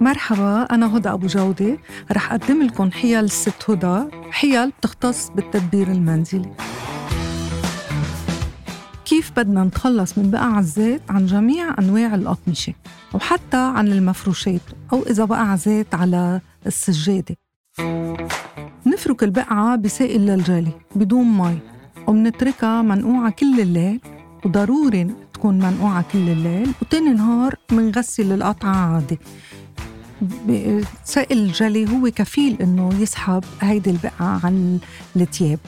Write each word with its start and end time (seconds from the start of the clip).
مرحبا 0.00 0.62
أنا 0.62 0.96
هدى 0.96 1.08
أبو 1.08 1.26
جودة. 1.26 1.78
رح 2.12 2.32
أقدم 2.32 2.62
لكم 2.62 2.90
حيل 2.90 3.24
الست 3.24 3.70
هدى. 3.70 4.10
حيل 4.30 4.70
بتختص 4.70 5.30
بالتدبير 5.30 5.88
المنزلي. 5.88 6.52
كيف 9.04 9.32
بدنا 9.36 9.64
نتخلص 9.64 10.18
من 10.18 10.30
بقع 10.30 10.58
الزيت 10.58 11.02
عن 11.10 11.26
جميع 11.26 11.74
أنواع 11.78 12.14
الأقمشة 12.14 12.74
وحتى 13.14 13.56
عن 13.56 13.88
المفروشات 13.88 14.60
أو 14.92 15.02
إذا 15.02 15.24
بقع 15.24 15.56
زيت 15.56 15.94
على 15.94 16.40
السجادة. 16.66 17.36
نفرك 18.86 19.22
البقعة 19.22 19.76
بسائل 19.76 20.26
للجلي 20.26 20.72
بدون 20.96 21.26
مي. 21.26 21.58
ومنتركها 22.06 22.82
منقوعة 22.82 23.30
كل 23.30 23.60
الليل. 23.60 24.00
وضروري 24.44 25.10
تكون 25.34 25.58
منقوعة 25.58 26.04
كل 26.12 26.28
الليل. 26.28 26.72
وتاني 26.82 27.10
نهار 27.10 27.54
منغسل 27.72 28.32
القطعة 28.32 28.76
عادي. 28.76 29.18
سائل 31.04 31.38
الجلي 31.38 31.90
هو 31.90 32.10
كفيل 32.10 32.56
إنه 32.62 32.90
يسحب 33.00 33.44
هيدي 33.60 33.90
البقعة 33.90 34.40
عن 34.44 34.78
التياب. 35.16 35.58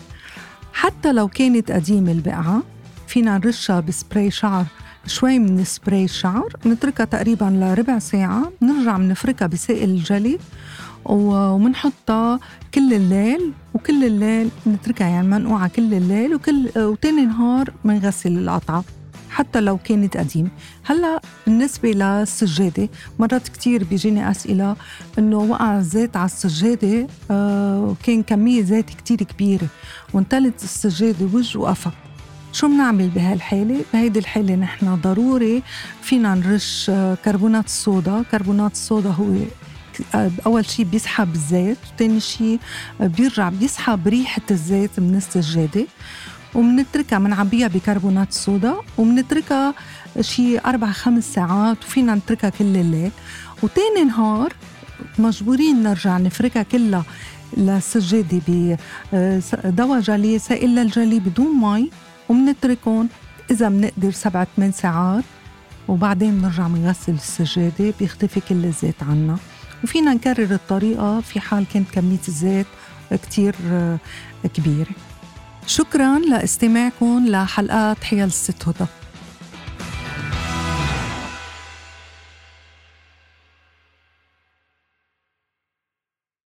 حتى 0.72 1.12
لو 1.12 1.28
كانت 1.28 1.70
قديمة 1.70 2.12
البقعة 2.12 2.62
فينا 3.06 3.38
نرشها 3.38 3.80
بسبراي 3.80 4.30
شعر 4.30 4.64
شوي 5.06 5.38
من 5.38 5.64
سبراي 5.64 6.04
الشعر 6.04 6.52
نتركها 6.66 7.04
تقريبا 7.04 7.44
لربع 7.44 7.98
ساعة 7.98 8.52
نرجع 8.62 8.98
منفركها 8.98 9.46
بسائل 9.46 9.90
الجلي 9.90 10.38
ومنحطها 11.04 12.40
كل 12.74 12.94
الليل 12.94 13.52
وكل 13.74 14.04
الليل 14.04 14.50
نتركها 14.66 15.08
يعني 15.08 15.28
منقوعة 15.28 15.68
كل 15.68 15.94
الليل 15.94 16.34
وكل 16.34 16.70
وتاني 16.76 17.26
نهار 17.26 17.72
منغسل 17.84 18.38
القطعة. 18.38 18.84
حتى 19.30 19.60
لو 19.60 19.78
كانت 19.78 20.16
قديمة. 20.16 20.50
هلا 20.84 21.20
بالنسبة 21.46 21.90
للسجادة 21.90 22.88
مرات 23.18 23.48
كتير 23.48 23.84
بيجيني 23.84 24.30
أسئلة 24.30 24.76
إنه 25.18 25.36
وقع 25.38 25.78
الزيت 25.78 26.16
على 26.16 26.26
السجادة 26.26 27.06
آه 27.30 27.94
كان 28.02 28.22
كمية 28.22 28.62
زيت 28.62 28.90
كتير 28.90 29.22
كبيرة. 29.22 29.66
وانتلت 30.12 30.62
السجادة 30.64 31.26
وجه 31.32 31.58
وقفا 31.58 31.92
شو 32.52 32.68
بنعمل 32.68 33.08
بهالحالة؟ 33.08 33.84
بهيدي 33.92 34.18
الحالة 34.18 34.54
نحن 34.54 34.94
ضروري 34.94 35.62
فينا 36.02 36.34
نرش 36.34 36.90
آه، 36.90 37.14
كربونات 37.24 37.64
الصودا. 37.64 38.22
كربونات 38.30 38.72
الصودا 38.72 39.10
هو 39.10 39.34
آه، 40.14 40.30
أول 40.46 40.64
شيء 40.66 40.84
بيسحب 40.84 41.34
الزيت 41.34 41.78
وتاني 41.94 42.20
شيء 42.20 42.58
بيرجع 43.00 43.48
بيسحب 43.48 44.08
ريحة 44.08 44.42
الزيت 44.50 45.00
من 45.00 45.14
السجادة. 45.16 45.86
ومنتركها 46.54 47.18
منعبيها 47.18 47.68
بكربونات 47.68 48.28
الصودا 48.28 48.74
ومنتركها 48.98 49.74
شي 50.20 50.58
أربع 50.58 50.92
خمس 50.92 51.24
ساعات 51.24 51.84
وفينا 51.84 52.14
نتركها 52.14 52.50
كل 52.50 52.76
الليل. 52.76 53.10
وتاني 53.62 54.04
نهار 54.04 54.52
مجبورين 55.18 55.82
نرجع 55.82 56.18
نفركها 56.18 56.62
كلها 56.62 57.04
للسجادة 57.56 58.78
بدواء 59.12 60.00
جلي 60.00 60.38
سائل 60.38 60.74
للجلي 60.74 61.20
بدون 61.20 61.60
مي 61.60 61.90
ومنتركهم 62.28 63.08
إذا 63.50 63.68
بنقدر 63.68 64.10
سبعة 64.10 64.46
ثمان 64.56 64.72
ساعات. 64.72 65.24
وبعدين 65.88 66.38
بنرجع 66.38 66.68
بنغسل 66.68 67.12
السجادة 67.12 67.94
بيختفي 68.00 68.40
كل 68.40 68.64
الزيت 68.64 69.02
عنا. 69.02 69.36
وفينا 69.84 70.14
نكرر 70.14 70.54
الطريقة 70.54 71.20
في 71.20 71.40
حال 71.40 71.64
كانت 71.74 71.90
كمية 71.90 72.18
الزيت 72.28 72.66
كتير 73.10 73.54
كبيرة. 74.54 74.90
شكرا 75.70 76.18
لاستماعكم 76.18 77.26
لحلقات 77.26 78.04
حيل 78.04 78.24
الست 78.24 78.68
هدى 78.68 78.86